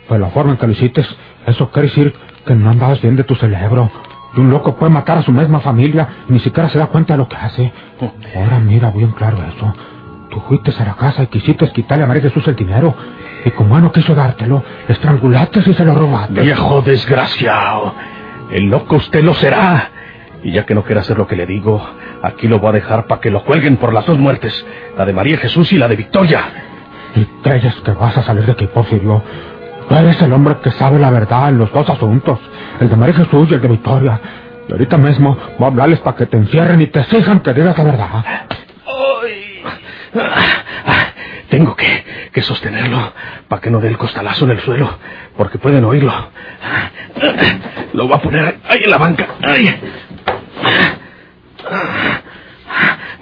pues 0.07 0.19
la 0.19 0.29
forma 0.29 0.53
en 0.53 0.57
que 0.57 0.65
lo 0.65 0.73
hiciste, 0.73 1.05
eso 1.45 1.69
quiere 1.69 1.89
decir 1.89 2.28
que 2.45 2.55
no 2.55 2.69
andabas 2.69 3.01
bien 3.01 3.15
de 3.15 3.23
tu 3.23 3.35
cerebro. 3.35 3.91
Y 4.35 4.39
un 4.39 4.49
loco 4.49 4.75
puede 4.75 4.91
matar 4.91 5.17
a 5.17 5.23
su 5.23 5.31
misma 5.31 5.59
familia 5.59 6.07
y 6.27 6.33
ni 6.33 6.39
siquiera 6.39 6.69
se 6.69 6.77
da 6.77 6.87
cuenta 6.87 7.13
de 7.13 7.17
lo 7.17 7.27
que 7.27 7.35
hace. 7.35 7.71
Ahora 8.35 8.59
mira 8.59 8.91
bien 8.91 9.11
claro 9.11 9.37
eso. 9.37 9.73
Tú 10.29 10.41
fuiste 10.47 10.71
a 10.79 10.85
la 10.85 10.95
casa 10.95 11.23
y 11.23 11.27
quisiste 11.27 11.71
quitarle 11.71 12.03
a 12.03 12.07
María 12.07 12.23
Jesús 12.23 12.47
el 12.47 12.55
dinero. 12.55 12.93
Y 13.43 13.51
como 13.51 13.79
no 13.79 13.91
quiso 13.91 14.13
dártelo, 14.13 14.63
estrangulaste 14.87 15.61
y 15.65 15.73
se 15.73 15.85
lo 15.85 15.95
robaste. 15.95 16.41
Viejo 16.41 16.81
desgraciado. 16.81 17.95
El 18.51 18.65
loco 18.65 18.97
usted 18.97 19.23
lo 19.23 19.33
será. 19.33 19.89
Y 20.43 20.51
ya 20.51 20.65
que 20.65 20.75
no 20.75 20.83
quiere 20.83 21.01
hacer 21.01 21.17
lo 21.17 21.27
que 21.27 21.35
le 21.35 21.45
digo, 21.45 21.83
aquí 22.21 22.47
lo 22.47 22.59
voy 22.59 22.69
a 22.69 22.73
dejar 22.73 23.07
para 23.07 23.19
que 23.19 23.31
lo 23.31 23.43
cuelguen 23.43 23.77
por 23.77 23.91
las 23.91 24.05
dos 24.05 24.17
muertes. 24.17 24.65
La 24.97 25.05
de 25.05 25.13
María 25.13 25.37
Jesús 25.37 25.71
y 25.73 25.77
la 25.77 25.87
de 25.87 25.95
Victoria. 25.95 26.41
Y 27.15 27.25
crees 27.43 27.75
que 27.75 27.91
vas 27.91 28.17
a 28.17 28.23
salir 28.23 28.45
de 28.45 28.51
aquí, 28.51 28.67
Porfirio. 28.67 29.23
Tú 29.89 29.95
eres 29.95 30.21
el 30.21 30.31
hombre 30.31 30.57
que 30.63 30.69
sabe 30.71 30.99
la 30.99 31.09
verdad 31.09 31.49
en 31.49 31.57
los 31.57 31.73
dos 31.73 31.89
asuntos. 31.89 32.39
El 32.79 32.89
de 32.89 32.95
María 32.95 33.15
Jesús 33.15 33.47
y 33.49 33.55
el 33.55 33.61
de 33.61 33.67
Victoria. 33.67 34.21
Y 34.67 34.71
ahorita 34.71 34.97
mismo 34.97 35.35
voy 35.57 35.65
a 35.65 35.67
hablarles 35.67 35.99
para 35.99 36.15
que 36.15 36.27
te 36.27 36.37
encierren 36.37 36.79
y 36.79 36.87
te 36.87 36.99
exijan 36.99 37.39
que 37.39 37.53
digas 37.53 37.75
la 37.75 37.83
verdad. 37.83 38.25
Tengo 41.49 41.75
que, 41.75 42.29
que 42.31 42.41
sostenerlo 42.43 43.13
para 43.47 43.61
que 43.61 43.71
no 43.71 43.79
dé 43.79 43.87
el 43.87 43.97
costalazo 43.97 44.45
en 44.45 44.51
el 44.51 44.59
suelo, 44.59 44.99
porque 45.35 45.57
pueden 45.57 45.83
oírlo. 45.83 46.13
Lo 47.93 48.07
voy 48.07 48.15
a 48.15 48.21
poner 48.21 48.59
ahí 48.69 48.83
en 48.83 48.89
la 48.91 48.97
banca. 48.99 49.27
Ahí. 49.41 49.81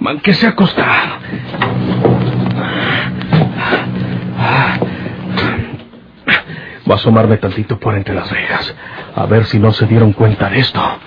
Man, 0.00 0.20
que 0.20 0.34
se 0.34 0.46
acostado. 0.46 1.16
Voy 6.88 6.94
a 6.94 6.96
asomarme 6.96 7.36
tantito 7.36 7.78
por 7.78 7.94
entre 7.96 8.14
las 8.14 8.30
rejas, 8.30 8.74
a 9.14 9.26
ver 9.26 9.44
si 9.44 9.58
no 9.58 9.72
se 9.72 9.84
dieron 9.86 10.14
cuenta 10.14 10.48
de 10.48 10.58
esto. 10.60 10.80
Ah, 10.80 10.98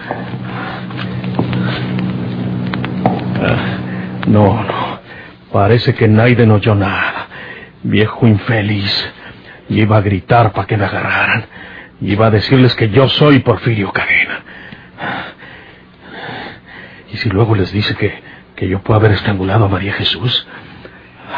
No, 4.28 4.64
no. 4.64 5.00
Parece 5.52 5.96
que 5.96 6.08
Naiden 6.08 6.52
oyó 6.52 6.76
nada. 6.76 7.26
Viejo 7.82 8.28
infeliz. 8.28 9.12
Y 9.70 9.82
iba 9.82 9.98
a 9.98 10.02
gritar 10.02 10.52
para 10.52 10.68
que 10.68 10.78
me 10.78 10.86
agarraran. 10.86 11.46
Y 12.00 12.12
iba 12.12 12.28
a 12.28 12.30
decirles 12.30 12.76
que 12.76 12.90
yo 12.90 13.10
soy 13.10 13.40
Porfirio 13.40 13.92
Cadena. 13.92 14.40
Y 17.12 17.18
si 17.18 17.30
luego 17.30 17.56
les 17.56 17.72
dice 17.72 17.96
que, 17.96 18.22
que 18.56 18.68
yo 18.68 18.84
puedo 18.84 19.00
haber 19.00 19.14
estrangulado 19.14 19.66
a 19.66 19.68
María 19.68 19.94
Jesús, 19.94 20.48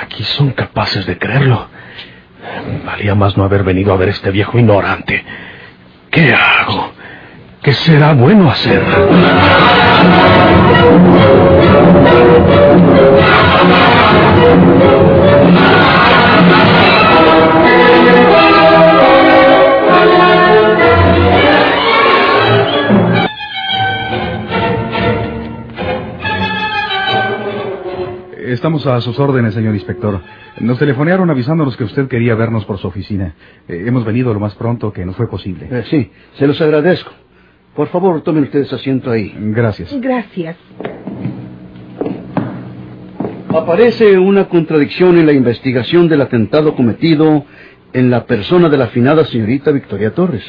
aquí 0.02 0.22
son 0.26 0.52
capaces 0.52 1.06
de 1.06 1.18
creerlo. 1.18 1.70
Valía 2.86 3.16
más 3.16 3.38
no 3.38 3.44
haber 3.44 3.64
venido 3.64 3.94
a 3.94 3.98
ver 3.98 4.10
este 4.10 4.32
viejo 4.32 4.58
ignorante. 4.58 5.24
¿Qué 6.12 6.34
hago? 6.34 6.92
¿Qué 7.62 7.74
será 7.74 8.14
bueno 8.14 8.50
hacer? 8.50 8.84
Estamos 28.38 28.86
a 28.86 29.02
sus 29.02 29.20
órdenes, 29.20 29.54
señor 29.54 29.74
inspector. 29.74 30.22
Nos 30.60 30.78
telefonearon 30.78 31.30
avisándonos 31.30 31.76
que 31.76 31.84
usted 31.84 32.08
quería 32.08 32.36
vernos 32.36 32.66
por 32.66 32.78
su 32.78 32.88
oficina. 32.88 33.36
Eh, 33.68 33.84
hemos 33.88 34.06
venido 34.06 34.34
lo 34.34 34.40
más 34.40 34.56
pronto 34.56 34.94
que 34.94 35.06
nos 35.06 35.16
fue 35.16 35.28
posible. 35.28 35.68
Eh, 35.70 35.84
sí, 35.90 36.12
se 36.38 36.48
los 36.48 36.60
agradezco. 36.62 37.12
Por 37.76 37.88
favor, 37.88 38.22
tomen 38.22 38.44
ustedes 38.44 38.72
asiento 38.72 39.10
ahí. 39.10 39.34
Gracias. 39.36 40.00
Gracias. 40.00 40.58
Aparece 43.50 44.18
una 44.18 44.48
contradicción 44.48 45.18
en 45.18 45.26
la 45.26 45.34
investigación 45.34 46.08
del 46.08 46.22
atentado 46.22 46.76
cometido 46.76 47.46
en 47.94 48.10
la 48.10 48.26
persona 48.26 48.70
de 48.70 48.78
la 48.78 48.86
afinada 48.86 49.24
señorita 49.26 49.72
Victoria 49.72 50.14
Torres. 50.14 50.44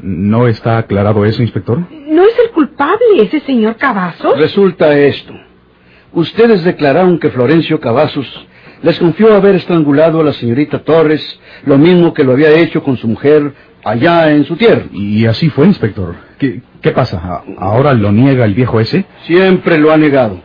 ¿No 0.00 0.46
está 0.46 0.78
aclarado 0.78 1.24
eso, 1.24 1.42
inspector? 1.42 1.78
¿No 1.90 2.24
es 2.24 2.38
el 2.44 2.50
culpable 2.52 3.22
ese 3.22 3.40
señor 3.40 3.76
Cavazos? 3.76 4.38
Resulta 4.38 4.96
esto. 4.96 5.32
Ustedes 6.12 6.64
declararon 6.64 7.18
que 7.18 7.30
Florencio 7.30 7.80
Cavazos 7.80 8.26
les 8.82 8.98
confió 8.98 9.34
haber 9.34 9.56
estrangulado 9.56 10.20
a 10.20 10.24
la 10.24 10.32
señorita 10.32 10.80
Torres, 10.80 11.40
lo 11.66 11.78
mismo 11.78 12.12
que 12.14 12.24
lo 12.24 12.32
había 12.32 12.50
hecho 12.50 12.82
con 12.82 12.96
su 12.96 13.08
mujer 13.08 13.52
allá 13.84 14.30
en 14.32 14.44
su 14.44 14.56
tierra. 14.56 14.84
Y 14.92 15.26
así 15.26 15.48
fue, 15.50 15.66
inspector. 15.66 16.14
¿Qué, 16.38 16.60
qué 16.80 16.90
pasa? 16.92 17.18
¿A- 17.18 17.42
¿Ahora 17.58 17.94
lo 17.94 18.12
niega 18.12 18.44
el 18.44 18.54
viejo 18.54 18.78
ese? 18.80 19.04
Siempre 19.26 19.78
lo 19.78 19.90
ha 19.92 19.96
negado. 19.96 20.40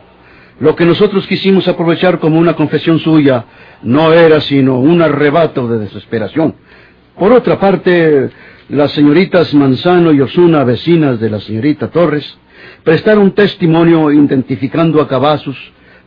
Lo 0.60 0.74
que 0.76 0.84
nosotros 0.84 1.26
quisimos 1.26 1.66
aprovechar 1.68 2.18
como 2.20 2.38
una 2.38 2.54
confesión 2.54 2.98
suya 3.00 3.44
no 3.82 4.12
era 4.12 4.40
sino 4.40 4.78
un 4.78 5.02
arrebato 5.02 5.66
de 5.68 5.78
desesperación. 5.78 6.54
Por 7.18 7.32
otra 7.32 7.58
parte, 7.60 8.30
las 8.68 8.92
señoritas 8.92 9.52
Manzano 9.54 10.12
y 10.12 10.20
Osuna, 10.20 10.64
vecinas 10.64 11.20
de 11.20 11.30
la 11.30 11.40
señorita 11.40 11.88
Torres, 11.88 12.38
prestaron 12.82 13.32
testimonio 13.32 14.10
identificando 14.10 15.00
a 15.02 15.08
Cavazos 15.08 15.56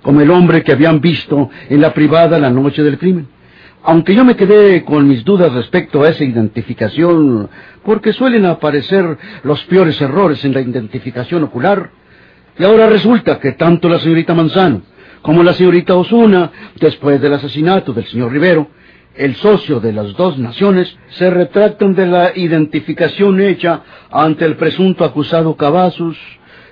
como 0.07 0.21
el 0.21 0.31
hombre 0.31 0.63
que 0.63 0.71
habían 0.71 1.01
visto 1.01 1.49
en 1.67 1.81
la 1.81 1.93
privada 1.93 2.39
la 2.39 2.49
noche 2.49 2.81
del 2.81 2.97
crimen. 2.97 3.27
Aunque 3.83 4.15
yo 4.15 4.23
me 4.23 4.37
quedé 4.37 4.85
con 4.85 5.05
mis 5.05 5.25
dudas 5.25 5.51
respecto 5.51 6.01
a 6.01 6.07
esa 6.07 6.23
identificación, 6.23 7.49
porque 7.83 8.13
suelen 8.13 8.45
aparecer 8.45 9.17
los 9.43 9.61
peores 9.65 9.99
errores 9.99 10.45
en 10.45 10.53
la 10.53 10.61
identificación 10.61 11.43
ocular, 11.43 11.89
y 12.57 12.63
ahora 12.63 12.87
resulta 12.87 13.37
que 13.37 13.51
tanto 13.51 13.89
la 13.89 13.99
señorita 13.99 14.33
Manzano 14.33 14.81
como 15.21 15.43
la 15.43 15.51
señorita 15.51 15.95
Osuna, 15.95 16.51
después 16.79 17.19
del 17.19 17.33
asesinato 17.33 17.91
del 17.91 18.05
señor 18.05 18.31
Rivero, 18.31 18.69
el 19.13 19.35
socio 19.35 19.81
de 19.81 19.91
las 19.91 20.13
dos 20.13 20.37
naciones, 20.37 20.97
se 21.09 21.29
retractan 21.29 21.93
de 21.95 22.07
la 22.07 22.31
identificación 22.33 23.41
hecha 23.41 23.81
ante 24.09 24.45
el 24.45 24.55
presunto 24.55 25.03
acusado 25.03 25.57
Cavazos 25.57 26.17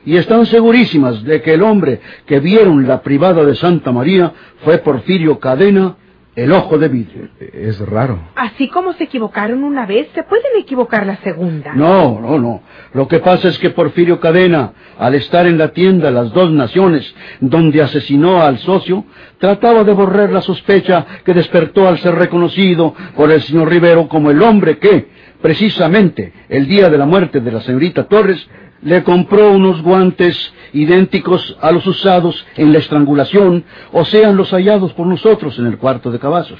y 0.05 0.17
están 0.17 0.45
segurísimas 0.45 1.23
de 1.23 1.41
que 1.41 1.53
el 1.53 1.63
hombre 1.63 1.99
que 2.25 2.39
vieron 2.39 2.87
la 2.87 3.01
privada 3.01 3.43
de 3.43 3.55
Santa 3.55 3.91
María 3.91 4.31
fue 4.63 4.77
Porfirio 4.77 5.39
Cadena, 5.39 5.95
el 6.35 6.51
ojo 6.51 6.77
de 6.77 6.89
vidrio. 6.89 7.29
Es 7.39 7.79
raro. 7.79 8.19
Así 8.35 8.67
como 8.67 8.93
se 8.93 9.05
equivocaron 9.05 9.63
una 9.63 9.85
vez, 9.85 10.09
se 10.13 10.23
pueden 10.23 10.51
equivocar 10.59 11.05
la 11.05 11.15
segunda. 11.17 11.73
No, 11.73 12.19
no, 12.19 12.37
no. 12.37 12.61
Lo 12.93 13.07
que 13.07 13.19
pasa 13.19 13.47
es 13.47 13.57
que 13.57 13.69
Porfirio 13.69 14.19
Cadena, 14.19 14.73
al 14.99 15.15
estar 15.15 15.47
en 15.47 15.57
la 15.57 15.69
tienda 15.69 16.11
Las 16.11 16.33
Dos 16.33 16.51
Naciones, 16.51 17.15
donde 17.39 17.81
asesinó 17.81 18.41
al 18.43 18.59
socio, 18.59 19.05
trataba 19.39 19.83
de 19.83 19.93
borrar 19.93 20.31
la 20.31 20.41
sospecha 20.41 21.05
que 21.23 21.33
despertó 21.33 21.87
al 21.87 21.99
ser 21.99 22.15
reconocido 22.15 22.93
por 23.15 23.31
el 23.31 23.41
señor 23.41 23.69
Rivero 23.69 24.07
como 24.07 24.29
el 24.29 24.41
hombre 24.41 24.77
que, 24.77 25.07
precisamente 25.41 26.33
el 26.49 26.67
día 26.67 26.89
de 26.89 26.97
la 26.97 27.05
muerte 27.05 27.39
de 27.39 27.51
la 27.51 27.61
señorita 27.61 28.05
Torres, 28.05 28.45
le 28.81 29.03
compró 29.03 29.51
unos 29.51 29.81
guantes 29.81 30.53
idénticos 30.73 31.57
a 31.61 31.71
los 31.71 31.85
usados 31.87 32.45
en 32.55 32.73
la 32.73 32.79
estrangulación, 32.79 33.63
o 33.91 34.05
sean 34.05 34.35
los 34.35 34.51
hallados 34.51 34.93
por 34.93 35.07
nosotros 35.07 35.57
en 35.59 35.67
el 35.67 35.77
cuarto 35.77 36.11
de 36.11 36.19
Cavazos. 36.19 36.59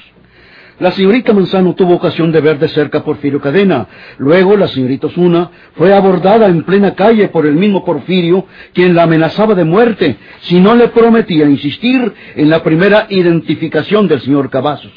La 0.78 0.90
señorita 0.90 1.32
Manzano 1.32 1.74
tuvo 1.74 1.94
ocasión 1.94 2.30
de 2.32 2.42
ver 2.42 2.58
de 2.58 2.68
cerca 2.68 2.98
a 2.98 3.02
Porfirio 3.02 3.40
Cadena. 3.40 3.86
Luego 4.18 4.58
la 4.58 4.68
señorita 4.68 5.06
Osuna 5.06 5.50
fue 5.74 5.94
abordada 5.94 6.48
en 6.48 6.64
plena 6.64 6.94
calle 6.94 7.28
por 7.28 7.46
el 7.46 7.54
mismo 7.54 7.82
Porfirio, 7.82 8.44
quien 8.74 8.94
la 8.94 9.04
amenazaba 9.04 9.54
de 9.54 9.64
muerte 9.64 10.18
si 10.40 10.60
no 10.60 10.74
le 10.74 10.88
prometía 10.88 11.48
insistir 11.48 12.12
en 12.34 12.50
la 12.50 12.62
primera 12.62 13.06
identificación 13.08 14.06
del 14.06 14.20
señor 14.20 14.50
Cavazos. 14.50 14.92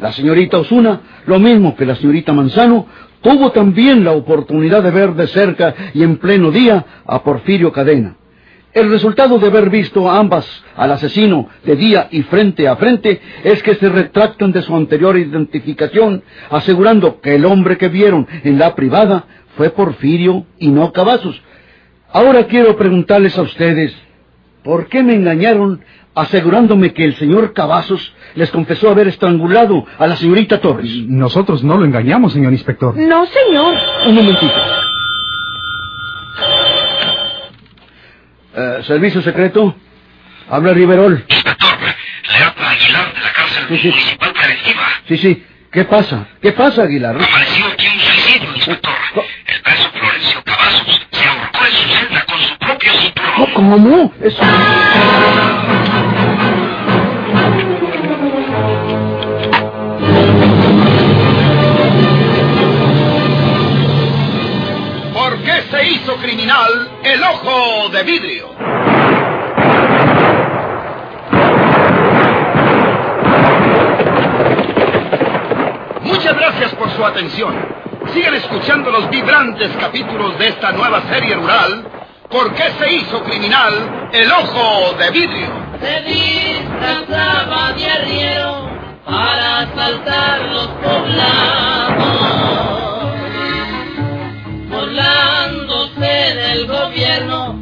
La 0.00 0.10
señorita 0.10 0.58
Osuna, 0.58 1.00
lo 1.26 1.38
mismo 1.38 1.76
que 1.76 1.86
la 1.86 1.94
señorita 1.94 2.32
Manzano, 2.32 2.88
tuvo 3.24 3.52
también 3.52 4.04
la 4.04 4.12
oportunidad 4.12 4.82
de 4.82 4.90
ver 4.90 5.14
de 5.14 5.26
cerca 5.26 5.74
y 5.94 6.02
en 6.02 6.18
pleno 6.18 6.50
día 6.50 6.84
a 7.06 7.24
Porfirio 7.24 7.72
Cadena. 7.72 8.16
El 8.74 8.90
resultado 8.90 9.38
de 9.38 9.46
haber 9.46 9.70
visto 9.70 10.10
a 10.10 10.18
ambas 10.18 10.46
al 10.76 10.92
asesino 10.92 11.48
de 11.64 11.74
día 11.74 12.08
y 12.10 12.22
frente 12.24 12.68
a 12.68 12.76
frente 12.76 13.20
es 13.42 13.62
que 13.62 13.76
se 13.76 13.88
retractan 13.88 14.52
de 14.52 14.60
su 14.60 14.76
anterior 14.76 15.16
identificación, 15.16 16.22
asegurando 16.50 17.20
que 17.22 17.36
el 17.36 17.46
hombre 17.46 17.78
que 17.78 17.88
vieron 17.88 18.28
en 18.42 18.58
la 18.58 18.74
privada 18.74 19.24
fue 19.56 19.70
Porfirio 19.70 20.44
y 20.58 20.68
no 20.68 20.92
Cavazos. 20.92 21.40
Ahora 22.12 22.44
quiero 22.44 22.76
preguntarles 22.76 23.38
a 23.38 23.42
ustedes, 23.42 23.96
¿por 24.62 24.88
qué 24.88 25.02
me 25.02 25.14
engañaron 25.14 25.80
asegurándome 26.14 26.92
que 26.92 27.04
el 27.04 27.16
señor 27.16 27.52
Cavazos 27.52 28.14
les 28.34 28.50
confesó 28.50 28.90
haber 28.90 29.08
estrangulado 29.08 29.84
a 29.98 30.06
la 30.06 30.16
señorita 30.16 30.60
Torres? 30.60 30.90
Nosotros 31.06 31.62
no 31.64 31.76
lo 31.76 31.84
engañamos, 31.84 32.32
señor 32.32 32.52
inspector. 32.52 32.96
No, 32.96 33.26
señor. 33.26 33.74
Un 34.06 34.14
momentito. 34.14 34.54
Eh, 38.56 38.80
¿Servicio 38.86 39.20
secreto? 39.22 39.74
Habla 40.48 40.72
Riverol. 40.74 41.24
Inspector, 41.28 41.70
le 41.80 42.44
habla 42.44 42.70
Aguilar 42.70 43.14
de 43.14 43.20
la 43.20 43.32
cárcel 43.32 43.64
Sí, 43.68 43.76
sí. 43.78 43.88
municipal 43.88 44.32
preventiva. 44.32 44.82
Sí, 45.08 45.16
sí. 45.16 45.44
¿Qué 45.72 45.84
pasa? 45.84 46.28
¿Qué 46.40 46.52
pasa, 46.52 46.82
Aguilar? 46.82 47.16
Amaneció 47.16 47.66
aquí 47.66 47.86
un 47.92 47.98
suicidio, 48.00 48.54
inspector. 48.54 48.92
El 49.46 49.62
preso 49.62 49.90
Florencio 49.90 50.42
Cavazos 50.44 51.00
se 51.10 51.24
ahorcó 51.26 51.58
en 51.66 51.72
su 51.72 51.88
celda 51.88 52.24
con 52.26 52.38
su 52.38 52.58
propio 52.58 52.92
cinturón. 52.92 53.52
¿Cómo? 53.54 54.12
Eso... 54.22 54.42
criminal 66.24 67.00
El 67.02 67.22
Ojo 67.22 67.90
de 67.90 68.02
Vidrio. 68.02 68.48
Muchas 76.00 76.34
gracias 76.34 76.74
por 76.76 76.90
su 76.92 77.04
atención. 77.04 77.54
Sigan 78.14 78.32
escuchando 78.36 78.90
los 78.90 79.10
vibrantes 79.10 79.70
capítulos 79.78 80.38
de 80.38 80.48
esta 80.48 80.72
nueva 80.72 81.02
serie 81.10 81.34
rural. 81.34 81.84
¿Por 82.30 82.54
qué 82.54 82.72
se 82.78 82.90
hizo 82.90 83.22
criminal 83.22 84.08
El 84.10 84.32
Ojo 84.32 84.94
de 84.94 85.10
Vidrio? 85.10 85.50
Se 85.82 86.00
disfrazaba 86.04 87.74
de 87.74 87.86
arriero 87.86 88.70
para 89.04 89.58
asaltar 89.58 90.40
los 90.40 90.68
poblados 90.68 91.64
en 96.34 96.40
el 96.40 96.66
gobierno. 96.66 97.53